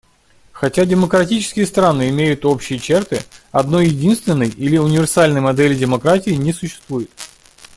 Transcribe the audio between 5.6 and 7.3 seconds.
демократии не существует.